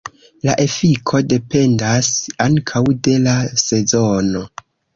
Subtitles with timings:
[0.47, 2.09] La efiko dependas
[2.47, 4.47] ankaŭ de la sezono.